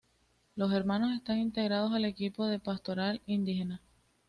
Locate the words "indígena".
3.27-3.83